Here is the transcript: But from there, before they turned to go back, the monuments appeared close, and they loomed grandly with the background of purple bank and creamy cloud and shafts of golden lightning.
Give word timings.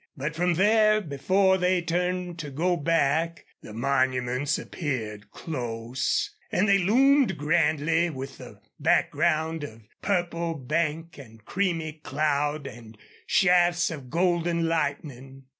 But 0.17 0.35
from 0.35 0.55
there, 0.55 0.99
before 0.99 1.59
they 1.59 1.79
turned 1.79 2.39
to 2.39 2.49
go 2.49 2.75
back, 2.75 3.45
the 3.61 3.71
monuments 3.71 4.57
appeared 4.57 5.29
close, 5.29 6.31
and 6.51 6.67
they 6.67 6.79
loomed 6.79 7.37
grandly 7.37 8.09
with 8.09 8.39
the 8.39 8.61
background 8.79 9.63
of 9.63 9.83
purple 10.01 10.55
bank 10.55 11.19
and 11.19 11.45
creamy 11.45 11.93
cloud 12.03 12.65
and 12.65 12.97
shafts 13.27 13.91
of 13.91 14.09
golden 14.09 14.65
lightning. 14.67 15.43